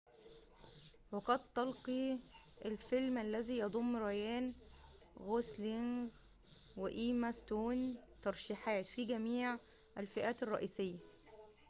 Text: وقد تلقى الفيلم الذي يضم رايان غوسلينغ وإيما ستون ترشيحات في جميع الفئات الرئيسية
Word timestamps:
وقد 1.11 1.39
تلقى 1.55 2.17
الفيلم 2.65 3.17
الذي 3.17 3.57
يضم 3.59 3.95
رايان 3.95 4.53
غوسلينغ 5.19 6.09
وإيما 6.77 7.31
ستون 7.31 7.95
ترشيحات 8.21 8.87
في 8.87 9.05
جميع 9.05 9.57
الفئات 9.97 10.43
الرئيسية 10.43 10.97